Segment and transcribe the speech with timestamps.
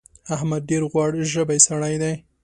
[0.35, 2.13] احمد ډېر غوړ ژبی سړی دی.